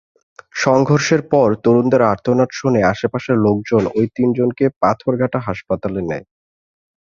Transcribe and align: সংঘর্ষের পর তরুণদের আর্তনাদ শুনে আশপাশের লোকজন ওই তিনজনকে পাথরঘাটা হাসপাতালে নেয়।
সংঘর্ষের 0.55 1.21
পর 1.31 1.47
তরুণদের 1.63 2.01
আর্তনাদ 2.11 2.49
শুনে 2.53 2.79
আশপাশের 2.93 3.37
লোকজন 3.45 3.83
ওই 3.97 4.05
তিনজনকে 4.15 4.65
পাথরঘাটা 4.81 5.39
হাসপাতালে 5.47 6.01
নেয়। 6.09 6.25